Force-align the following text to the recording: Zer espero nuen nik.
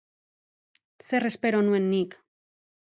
Zer 1.09 1.29
espero 1.31 1.61
nuen 1.69 1.87
nik. 1.95 2.21